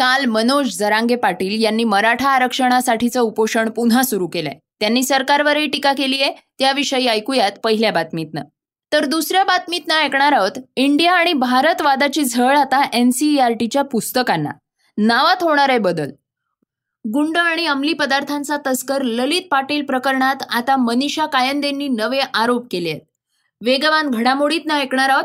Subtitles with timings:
[0.00, 4.54] काल मनोज जरांगे पाटील यांनी मराठा आरक्षणासाठीचं उपोषण पुन्हा सुरू केलंय.
[4.80, 6.34] त्यांनी सरकारवरही टीका केली आहे.
[6.58, 8.42] त्याविषयी ऐकूयात पहिल्या बातमीतनं.
[8.92, 14.50] तर दुसऱ्या बातमीतनं ऐकणार आहोत इंडिया आणि भारत वादाची झळ आता एनसीईआरटीच्या पुस्तकांना.
[14.98, 16.10] नावात होणार आहे बदल.
[17.04, 23.00] गुंड आणि अंमली पदार्थांचा तस्कर ललित पाटील प्रकरणात आता मनीषा कायंदेंनी नवे आरोप केले आहेत.
[23.60, 25.24] वेगवान घडामोडीतनं ऐकणार आहोत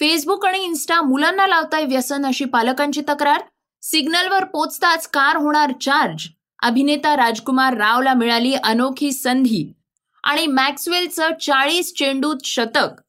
[0.00, 3.40] फेसबुक आणि इन्स्टा मुलांना लावताय व्यसन अशी पालकांची तक्रार
[3.82, 6.28] सिग्नलवर पोचताच कार होणार चार्ज.
[6.62, 9.72] अभिनेता राजकुमार रावला मिळाली अनोखी संधी.
[10.24, 13.02] आणि मॅक्सवेलचं चाळीस चेंडूत शतक.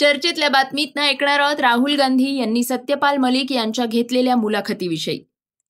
[0.00, 5.24] चर्चेतल्या बातमीत ऐकणार आहोत राहुल गांधी यांनी सत्यपाल मलिक यांच्या घेतलेल्या मुलाखतीविषयी.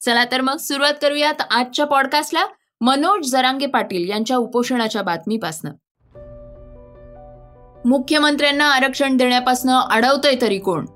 [0.04, 2.46] चला तर मग सुरुवात करूयात आजच्या पॉडकास्टला
[2.80, 5.70] मनोज जरांगे पाटील यांच्या उपोषणाच्या बातमीपासनं.
[7.84, 10.86] मुख्यमंत्र्यांना आरक्षण देण्यापासून अडवतोय तरी कोण?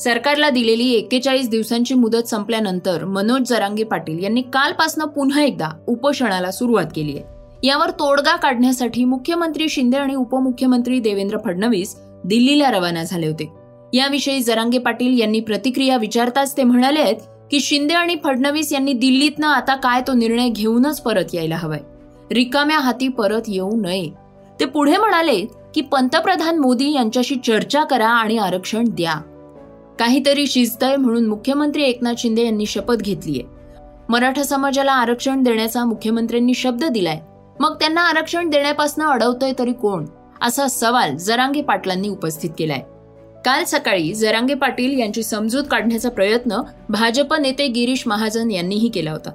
[0.00, 6.84] सरकारला दिलेली एक्केचाळीस दिवसांची मुदत संपल्यानंतर मनोज जरांगे पाटील यांनी कालपासून पुन्हा एकदा उपोषणाला सुरुवात
[6.96, 7.66] केली आहे.
[7.66, 13.52] यावर तोडगा काढण्यासाठी मुख्यमंत्री शिंदे आणि उपमुख्यमंत्री देवेंद्र फडणवीस दिल्लीला रवाना झाले होते.
[13.92, 17.16] याविषयी जरांगे पाटील यांनी प्रतिक्रिया विचारताच ते म्हणाले आहेत
[17.50, 21.80] की शिंदे आणि फडणवीस यांनी दिल्लीतनं आता काय तो निर्णय घेऊनच परत यायला हवाय.
[22.32, 24.10] रिकाम्या हाती परत येऊ नये.
[24.60, 29.14] ते पुढे म्हणाले की पंतप्रधान मोदी यांच्याशी चर्चा करा आणि आरक्षण द्या.
[30.00, 33.42] काहीतरी शिजतंय म्हणून मुख्यमंत्री एकनाथ शिंदे यांनी शपथ घेतलीय
[34.08, 37.18] मराठा समाजाला आरक्षण देण्याचा मुख्यमंत्र्यांनी शब्द दिलाय.
[37.60, 40.04] मग त्यांना आरक्षण देण्यापासून अडवतोय तरी कोण?
[40.42, 42.78] असा सवाल जरांगे पाटलांनी उपस्थित केलाय.
[43.44, 49.30] काल सकाळी जरांगे पाटील यांची समजूत काढण्याचा प्रयत्न भाजप नेते गिरीश महाजन यांनीही केला होता.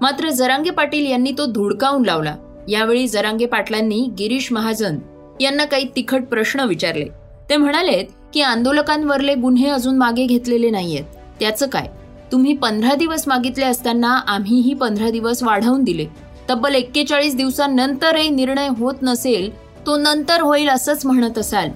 [0.00, 2.36] मात्र जरांगे पाटील यांनी तो धुडकावून लावला.
[2.68, 4.98] यावेळी जरांगे पाटलांनी गिरीश महाजन
[5.40, 7.06] यांना काही तिखट प्रश्न विचारले.
[7.50, 8.04] ते म्हणालेत
[8.34, 11.04] की आंदोलकांवरले गुन्हे अजून मागे घेतलेले नाहीयेत.
[11.40, 11.88] त्याचं काय?
[12.32, 16.06] तुम्ही पंधरा दिवस मागितले असताना आम्हीही पंधरा दिवस वाढवून दिले.
[16.50, 19.50] तब्बल एक्केचाळीस दिवसांनंतरही निर्णय होत नसेल
[19.86, 21.68] तो नंतर होईल असंच म्हणत असाल.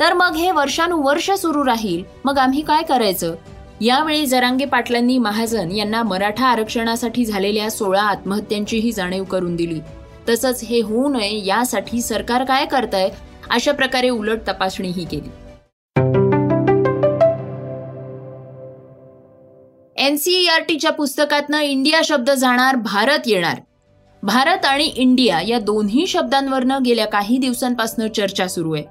[0.00, 2.02] तर मग हे वर्षानुवर्ष सुरू राहील.
[2.24, 3.34] मग आम्ही काय करायचं?
[3.80, 9.80] यावेळी जरांगे पाटलांनी महाजन यांना मराठा आरक्षणासाठी झालेल्या सोळा आत्महत्यांचीही जाणीव करून दिली.
[10.28, 13.08] तसंच हे होऊ नये यासाठी सरकार काय करतंय?
[13.50, 15.30] अशा प्रकारे उलट तपासणीही केली.
[20.10, 23.60] एनसीईआरटीच्या पुस्तकातनं इंडिया शब्द जाणार भारत येणार.
[24.22, 28.84] भारत आणि इंडिया या दोन्ही शब्दांवरनं गेल्या काही दिवसांपासून चर्चा सुरू आहे.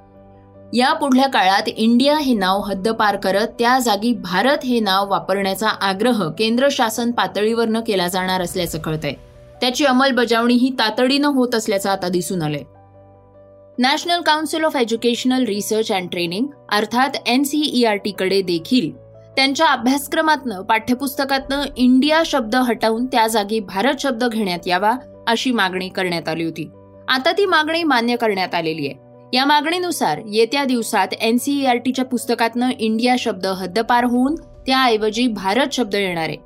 [0.74, 6.30] या पुढल्या काळात इंडिया हे नाव हद्दपार करत त्या जागी भारत हे नाव वापरण्याचा आग्रह
[6.30, 9.14] केंद्र शासन पातळीवरनं केला जाणार असल्याचं कळतंय.
[9.62, 12.64] त्याची अंमलबजावणी ही तातडीनं होत असल्याचं आता दिसून आलंय.
[13.78, 19.09] National council of educational research and training अर्थात एनसीईआरटीकडे देखील
[19.40, 24.92] त्यांच्या अभ्यासक्रमातनं पाठ्यपुस्तकातनं इंडिया शब्द हटवून त्या जागी भारत शब्द घेण्यात यावा
[25.28, 26.70] अशी मागणी करण्यात आली होती.
[27.08, 28.96] आता ती मागणी मान्य करण्यात आलेली आहे.
[29.34, 34.36] या मागणीनुसार येत्या दिवसात एनसीईआरटीच्या पुस्तकातनं इंडिया शब्द हद्दपार होऊन
[34.68, 36.38] त्याऐवजी भारत शब्द येणार आहे.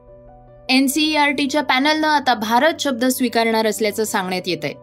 [0.70, 4.74] एनसीईआरटीच्या पॅनलनं आता भारत शब्द स्वीकारणार असल्याचं सांगण्यात येत आहे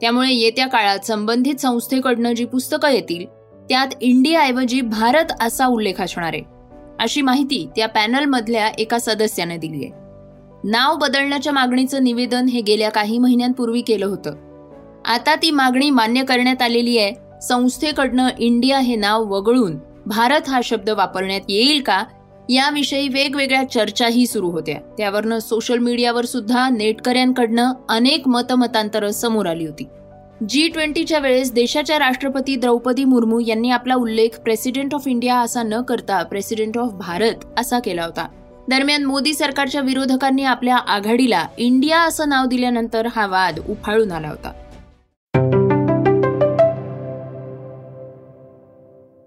[0.00, 3.24] त्यामुळे येत्या काळात संबंधित संस्थेकडनं जी पुस्तकं येतील
[3.68, 6.55] त्यात इंडियाऐवजी भारत असा उल्लेख असणार आहे.
[7.00, 9.92] अशी माहिती त्या पॅनलमधल्या एका सदस्याने दिली आहे.
[10.64, 14.30] नाव बदलण्याच्या मागणीचं निवेदन हे गेल्या काही महिन्यांपूर्वी केलं होतं.
[15.04, 17.12] आता ती मागणी मान्य करण्यात आलेली आहे.
[17.42, 19.76] संस्थेकडनं इंडिया हे नाव वगळून
[20.06, 22.04] भारत हा शब्द वापरण्यात येईल का?
[22.48, 24.74] याविषयी वेगवेगळ्या चर्चाही सुरू होत्या.
[24.98, 29.84] त्यावरनं सोशल मीडियावर सुद्धा नेटकऱ्यांकडनं अनेक मतमतांतरं समोर आली होती.
[30.40, 35.82] जी ट्वेंटीच्या वेळेस देशाच्या राष्ट्रपती द्रौपदी मुर्मू यांनी आपला उल्लेख प्रेसिडेंट ऑफ इंडिया असा न
[35.82, 38.26] करता प्रेसिडेंट ऑफ भारत असा केला होता.
[38.68, 44.52] दरम्यान मोदी सरकारच्या विरोधकांनी आपल्या आघाडीला इंडिया असं नाव दिल्यानंतर हा वाद उफाळून आला होता.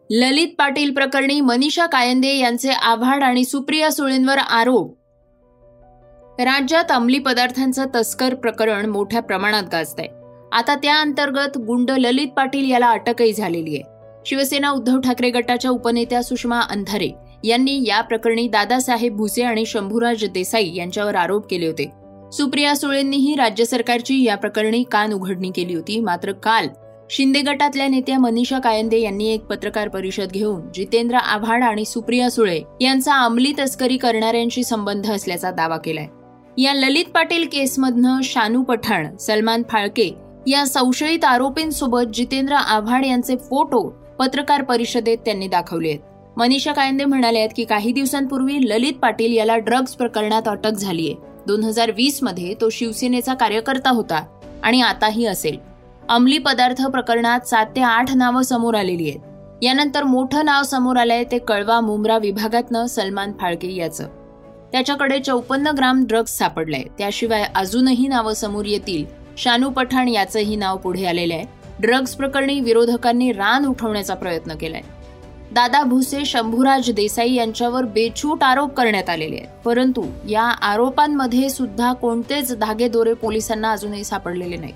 [0.10, 4.96] ललित पाटील प्रकरणी मनीषा कायंदे यांचे आव्हाड आणि सुप्रिया सुळेंवर आरोप.
[6.40, 10.19] राज्यात अंमली पदार्थांचं तस्कर प्रकरण मोठ्या प्रमाणात गाजत आहे
[10.52, 13.84] आता त्या अंतर्गत गुंड ललित पाटील याला अटकही झालेली आहे.
[14.26, 17.10] शिवसेना उद्धव ठाकरे गटाच्या उपनेत्या सुषमा अंधारे
[17.44, 21.90] यांनी या प्रकरणी दादासाहेब भुसे आणि शंभूराज देसाई यांच्यावर आरोप केले होते.
[22.34, 26.00] सुप्रिया सुळेंनीही राज्य सरकारची या प्रकरणी कान उघडणी केली होती.
[26.00, 26.68] मात्र काल
[27.10, 32.62] शिंदे गटातल्या नेत्या मनीषा कायंदे यांनी एक पत्रकार परिषद घेऊन जितेंद्र आव्हाड आणि सुप्रिया सुळे
[32.82, 36.08] यांचा अंमली तस्करी करणाऱ्यांशी संबंध असल्याचा दावा केलाय.
[36.58, 43.82] या ललित पाटील केसमधनं शानू पठाण सलमान फाळके या संशयित आरोपींसोबत जितेंद्र आव्हाड यांचे फोटो
[44.20, 46.00] पत्रकार परिषदेत त्यांनी दाखवले आहेत.
[46.38, 51.14] मनीषा कायंदे म्हणाले आहेत की काही दिवसांपूर्वी ललित पाटील याला ड्रग्ज प्रकरणात अटक झालीय.
[51.48, 54.24] दोन हजार वीसमध्ये तो शिवसेनेचा कार्यकर्ता होता
[54.64, 55.58] आणि आताही असेल.
[56.10, 59.20] अंमली पदार्थ प्रकरणात सात ते आठ नावं समोर आलेली आहेत.
[59.62, 64.08] यानंतर मोठं नाव समोर आलंय ते कळवा मुंब्रा विभागातनं सलमान फाळके याचं.
[64.72, 66.84] त्याच्याकडे चौपन्न ग्राम ड्रग्ज सापडलंय.
[66.98, 71.46] त्याशिवाय अजूनही नावं समोर येतील शानू पठाण याचंही नाव पुढे आलेलं आहे.
[71.80, 74.82] ड्रग्ज प्रकरणी विरोधकांनी रान उठवण्याचा प्रयत्न केलाय.
[75.52, 79.48] दादा भुसे शंभूराज देसाई यांच्यावर बेछूट आरोप करण्यात आलेले आहेत.
[79.66, 84.76] परंतु या आरोपांमध्ये सुद्धा कोणतेच धागेदोरे पोलिसांना अजूनही सापडलेले नाहीत.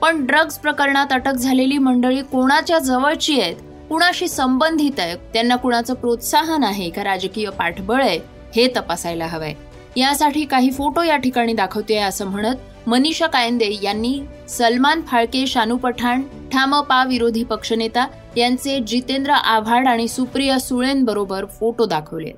[0.00, 3.56] पण ड्रग्ज प्रकरणात अटक झालेली मंडळी कोणाच्या जवळची आहेत
[3.88, 8.18] कुणाशी संबंधित आहे त्यांना कुणाचं प्रोत्साहन आहे का राजकीय पाठबळ आहे
[8.56, 9.54] हे तपासायला हवंय.
[9.96, 12.56] यासाठी काही फोटो या ठिकाणी दाखवते असं म्हणत
[12.86, 16.22] मनीषा कायंदे यांनी सलमान फाळके शानू पठाण
[16.52, 22.32] ठामपा विरोधी पक्षनेता यांचे जितेंद्र आव्हाड आणि सुप्रिया सुळेंबरोबर फोटो दाखवले.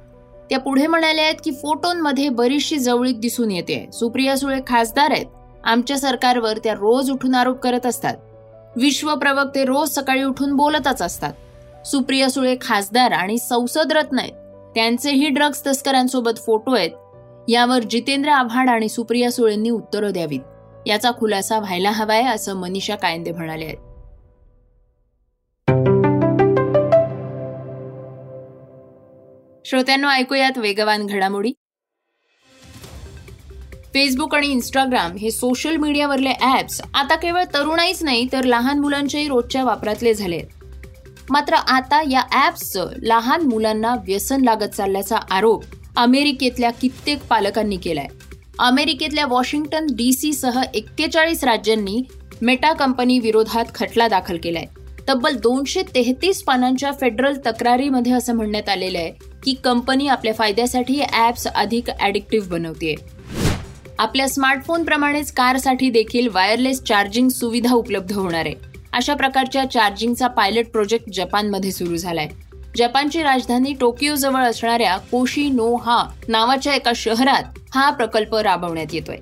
[0.51, 3.91] त्या पुढे म्हणाल्या आहेत की फोटोंमध्ये बरीचशी जवळीक दिसून येते.
[3.93, 5.27] सुप्रिया सुळे खासदार आहेत.
[5.65, 8.17] आमच्या सरकारवर त्या रोज उठून आरोप करत असतात.
[8.77, 11.33] विश्व प्रवक्ते रोज सकाळी उठून बोलतच असतात.
[11.87, 14.33] सुप्रिया सुळे खासदार आणि संसद रत्न आहेत.
[14.75, 16.91] त्यांचेही ड्रग्ज तस्करांसोबत फोटो आहेत.
[17.50, 20.41] यावर जितेंद्र आव्हाड आणि सुप्रिया सुळेंनी उत्तरं द्यावीत.
[20.87, 23.76] याचा खुलासा व्हायला हवाय असं मनीषा कायंदे म्हणाले आहेत.
[29.64, 31.52] श्रोत्यांना ऐकूयात वेगवान घडामोडी.
[33.94, 39.64] फेसबुक आणि इंस्टाग्राम हे सोशल मीडियावरले ॲप्स आता केवळ तरुणाईच नाही तर लहान मुलांच्याही रोजच्या
[39.64, 40.41] वापरातले झाले
[41.31, 45.64] मात्र आता या ॲप्सचं लहान मुलांना व्यसन लागत चालल्याचा आरोप
[45.97, 48.07] अमेरिकेतल्या कित्येक पालकांनी केलाय.
[48.59, 52.03] अमेरिकेतल्या वॉशिंग्टन डी सी सह एक्केचाळीस राज्यांनी
[52.43, 54.65] मेटा कंपनी विरोधात खटला दाखल केलाय.
[55.09, 59.13] तब्बल दोनशे तेहतीस पानांच्या फेडरल तक्रारीमध्ये असं म्हणण्यात आलेलं आहे
[59.45, 62.95] की कंपनी आपल्या फायद्यासाठी ॲप्स अधिक ॲडिक्टिव्ह बनवते
[63.99, 68.55] आपल्या स्मार्टफोन प्रमाणेच कारसाठी देखील वायरलेस चार्जिंग सुविधा उपलब्ध होणार आहे.
[68.93, 72.29] अशा प्रकारच्या चार्जिंगचा पायलट प्रोजेक्ट जपानमध्ये सुरू झालाय.
[72.76, 79.17] जपानची राजधानी टोकियो जवळ असणाऱ्या कोशी नो हा नावाच्या एका शहरात हा प्रकल्प राबवण्यात येतोय.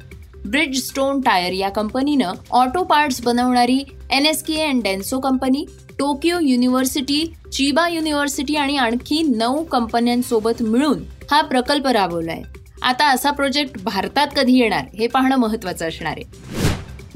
[0.44, 5.64] ब्रिज स्टोन टायर या कंपनीनं ऑटो पार्ट्स बनवणारी N S K and Denso company
[5.98, 10.98] Tokyo university Chiba university आणि आणखी नऊ कंपन्यांसोबत मिळून
[11.30, 12.42] हा प्रकल्प राबवलाय.
[12.82, 16.24] आता असा प्रोजेक्ट भारतात कधी येणार हे पाहणं महत्वाचं असणार आहे.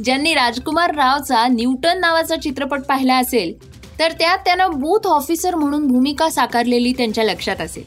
[0.03, 3.53] ज्यांनी राजकुमार रावचा न्यूटन नावाचा चित्रपट पाहिला असेल
[3.99, 7.85] तर त्यात त्यानं बूथ ऑफिसर म्हणून भूमिका साकारलेली त्यांच्या लक्षात असेल.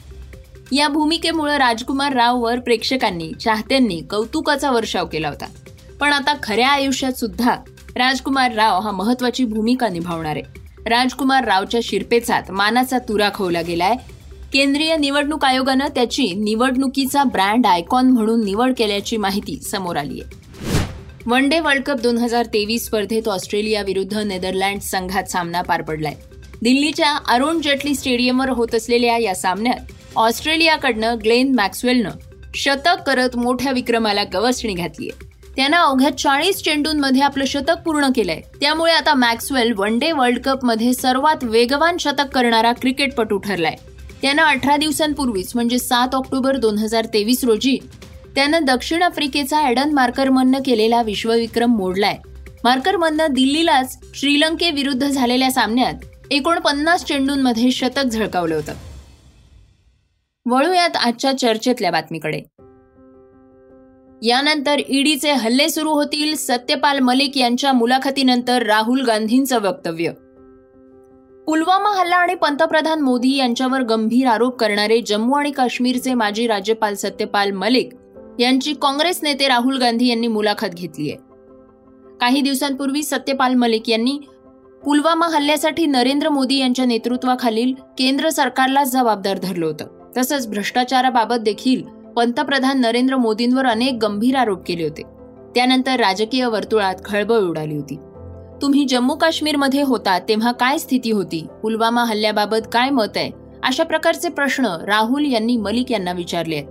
[0.71, 5.45] या भूमिकेमुळे राजकुमार राववर प्रेक्षकांनी चाहत्यांनी कौतुकाचा वर्षाव केला होता.
[5.99, 7.55] पण आता खऱ्या आयुष्यात सुद्धा
[7.95, 10.35] राजकुमार राव हा महत्वाची भूमिका निभावणार.
[10.35, 13.95] आहे राजकुमार रावच्या शिरपेचात मानाचा तुरा खोवला गेलाय.
[14.53, 20.44] केंद्रीय निवडणूक आयोगानं त्याची निवडणुकीचा ब्रँड आयकॉन म्हणून निवड केल्याची माहिती समोर आली आहे
[21.27, 26.13] वन डे वर्ल्ड कप दोन हजार तेवीस स्पर्धेत ऑस्ट्रेलिया विरुद्ध नेदरलँड संघात सामना पार पडलाय.
[26.61, 32.09] दिल्लीच्या अरुण जेटली स्टेडियमवर होत असलेल्या या सामन्यात ऑस्ट्रेलियाकडनं ग्लेन मॅक्सवेलनं
[32.55, 35.09] शतक करत मोठ्या विक्रमाला गवसणी घातलीय.
[35.55, 38.41] त्यानं अवघ्या चाळीस चेंडूंमध्ये आपलं शतक पूर्ण केलंय.
[38.61, 43.75] त्यामुळे आता मॅक्सवेल वन डे वर्ल्ड कपमध्ये सर्वात वेगवान शतक करणारा क्रिकेटपटू ठरलाय.
[44.21, 47.77] त्यानं अठरा दिवसांपूर्वीच म्हणजे सात ऑक्टोबर दोन हजार तेवीस रोजी
[48.35, 52.17] त्यानं दक्षिण आफ्रिकेचा ॲडन मार्करमननं केलेला विश्वविक्रम मोडलाय.
[52.63, 55.93] मार्करमननं दिल्लीलाच श्रीलंकेविरुद्ध झालेल्या सामन्यात
[56.31, 58.73] एकोणपन्नास चेंडूंमध्ये शतक झळकावलं होतं.
[60.45, 62.41] वळूयात आजच्या चर्चेतल्या बातमीकडे.
[64.27, 70.11] यानंतर ईडीचे हल्ले सुरू होतील सत्यपाल मलिक यांच्या मुलाखतीनंतर राहुल गांधींचं वक्तव्य.
[71.47, 77.51] पुलवामा हल्ला आणि पंतप्रधान मोदी यांच्यावर गंभीर आरोप करणारे जम्मू आणि काश्मीरचे माजी राज्यपाल सत्यपाल
[77.51, 77.89] मलिक
[78.39, 81.17] यांची काँग्रेस नेते राहुल गांधी यांनी मुलाखत घेतली आहे.
[82.21, 84.19] काही दिवसांपूर्वी सत्यपाल मलिक यांनी
[84.85, 89.87] पुलवामा हल्ल्यासाठी नरेंद्र मोदी यांच्या नेतृत्वाखालील केंद्र सरकारला जबाबदार धरलं होतं.
[90.17, 91.81] तसंच भ्रष्टाचाराबाबत देखील
[92.15, 95.01] पंतप्रधान नरेंद्र मोदींवर अनेक गंभीर आरोप केले होते.
[95.55, 97.95] त्यानंतर राजकीय वर्तुळात खळबळ उडाली होती.
[98.61, 101.47] तुम्ही जम्मू काश्मीरमध्ये होता तेव्हा काय स्थिती होती?
[101.63, 103.31] पुलवामा हल्ल्याबाबत काय मत आहे?
[103.63, 106.67] अशा प्रकारचे प्रश्न राहुल यांनी मलिक यांना विचारले आहेत.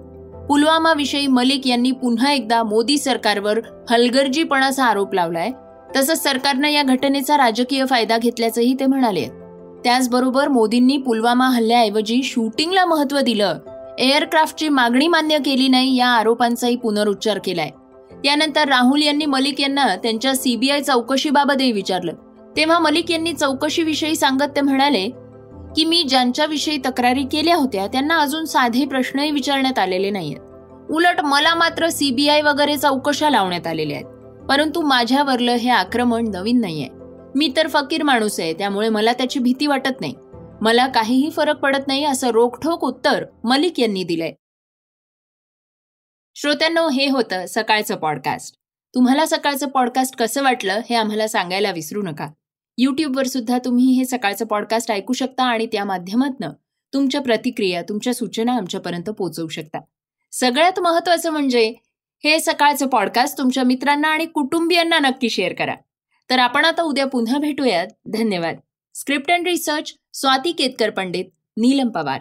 [0.49, 3.61] पुलवामाविषयी मलिक यांनी पुन्हा एकदा मोदी सरकारवर
[3.91, 5.51] हलगर्जीपणाचा आरोप लावलाय.
[5.97, 9.25] तसंच सरकारनं या घटनेचा राजकीय फायदा घेतल्याचंही ते म्हणाले.
[9.85, 13.59] त्याचबरोबर मोदींनी पुलवामा हल्ल्याऐवजी शूटिंगला महत्त्व दिलं.
[13.99, 17.71] एअरक्राफ्टची मागणी मान्य केली नाही या आरोपांचाही पुनरुच्चार केलाय.
[18.25, 22.13] त्यानंतर राहुल यांनी मलिक यांना त्यांच्या सीबीआय चौकशीबाबतही विचारलं.
[22.57, 25.11] तेव्हा मलिक यांनी चौकशीविषयी सांगत ते म्हणाले
[25.77, 30.41] की मी ज्यांच्याविषयी तक्रारी केल्या होत्या त्यांना अजून साधे प्रश्नही विचारण्यात आलेले नाहीयेत.
[30.91, 34.07] उलट मला मात्र सीबीआय वगैरे चौकशा लावण्यात आलेल्या आहेत.
[34.49, 36.89] परंतु माझ्यावरलं हे आक्रमण नवीन नाहीये.
[37.37, 40.15] मी तर फकीर माणूस आहे त्यामुळे मला त्याची भीती वाटत नाही.
[40.61, 44.33] मला काहीही फरक पडत नाही असं रोखठोक उत्तर मलिक यांनी दिलंय.
[46.35, 48.55] श्रोत्यांनो हे होतं सकाळचं पॉडकास्ट
[48.95, 52.29] तुम्हाला सकाळचं पॉडकास्ट कसं वाटलं हे आम्हाला सांगायला विसरू नका.
[52.79, 56.51] यूट्यूबवर सुद्धा तुम्ही हे सकाळचं पॉडकास्ट ऐकू शकता आणि त्या माध्यमातून
[56.95, 59.79] तुमच्या प्रतिक्रिया तुमच्या सूचना आमच्यापर्यंत पोहोचवू शकता.
[60.33, 61.75] सगळ्यात महत्वाचं म्हणजे
[62.25, 65.75] हे सकाळचं पॉडकास्ट तुमच्या मित्रांना आणि कुटुंबियांना नक्की शेअर करा.
[66.31, 67.87] तर आपण आता उद्या पुन्हा भेटूयात.
[68.07, 68.57] धन्यवाद.
[68.95, 71.25] Script and research Swati Ketkar Pandit
[71.57, 72.21] Neelam Pawar.